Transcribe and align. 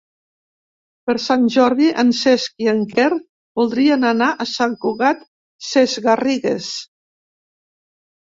Per 1.09 1.13
Sant 1.25 1.43
Jordi 1.55 1.89
en 2.03 2.09
Cesc 2.19 2.63
i 2.65 2.69
en 2.71 2.81
Quer 2.93 3.07
voldrien 3.61 4.09
anar 4.13 4.31
a 4.31 4.49
Sant 4.53 4.75
Cugat 4.87 5.23
Sesgarrigues. 5.69 6.73